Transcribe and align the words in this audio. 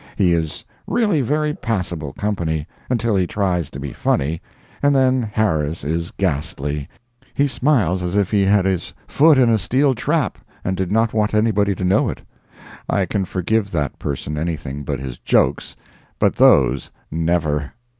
He 0.15 0.33
is 0.33 0.63
really 0.87 1.21
very 1.21 1.53
passable 1.53 2.11
company, 2.11 2.65
until 2.89 3.15
he 3.15 3.27
tries 3.27 3.69
to 3.69 3.79
be 3.79 3.93
funny, 3.93 4.41
and 4.81 4.95
then 4.95 5.21
Harris 5.21 5.83
is 5.83 6.09
ghastly. 6.09 6.89
He 7.35 7.45
smiles 7.45 8.01
as 8.01 8.15
if 8.15 8.31
he 8.31 8.43
had 8.47 8.65
his 8.65 8.95
foot 9.07 9.37
in 9.37 9.47
a 9.51 9.59
steel 9.59 9.93
trap 9.93 10.39
and 10.63 10.75
did 10.75 10.91
not 10.91 11.13
want 11.13 11.35
anybody 11.35 11.75
to 11.75 11.83
know 11.85 12.09
it. 12.09 12.23
I 12.89 13.05
can 13.05 13.25
forgive 13.25 13.69
that 13.73 13.99
person 13.99 14.39
anything 14.39 14.81
but 14.81 14.99
his 14.99 15.19
jokes—but 15.19 16.35
those, 16.37 16.89
never. 17.11 17.71